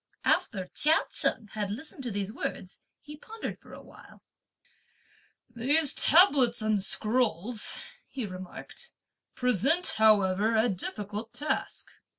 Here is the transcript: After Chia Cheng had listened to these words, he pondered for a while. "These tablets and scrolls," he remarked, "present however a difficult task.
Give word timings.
After 0.25 0.65
Chia 0.73 0.97
Cheng 1.11 1.49
had 1.51 1.69
listened 1.69 2.01
to 2.01 2.09
these 2.09 2.33
words, 2.33 2.79
he 3.01 3.17
pondered 3.17 3.59
for 3.59 3.71
a 3.71 3.83
while. 3.83 4.23
"These 5.47 5.93
tablets 5.93 6.59
and 6.59 6.83
scrolls," 6.83 7.77
he 8.07 8.25
remarked, 8.25 8.93
"present 9.35 9.89
however 9.97 10.55
a 10.55 10.69
difficult 10.69 11.33
task. 11.35 11.87